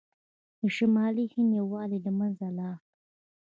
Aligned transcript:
د 0.59 0.61
شمالي 0.75 1.25
هند 1.33 1.51
یووالی 1.59 1.99
له 2.05 2.11
منځه 2.19 2.47
لاړ. 2.57 2.77